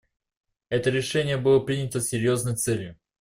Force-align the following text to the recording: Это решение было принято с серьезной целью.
Это 0.69 0.89
решение 0.89 1.37
было 1.37 1.59
принято 1.59 1.99
с 2.01 2.07
серьезной 2.07 2.55
целью. 2.55 2.97